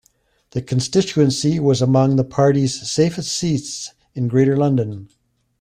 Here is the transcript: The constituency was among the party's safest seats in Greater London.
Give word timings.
The 0.53 0.63
constituency 0.63 1.59
was 1.59 1.79
among 1.79 2.15
the 2.15 2.23
party's 2.23 2.89
safest 2.91 3.31
seats 3.31 3.93
in 4.15 4.29
Greater 4.29 4.57
London. 4.57 5.09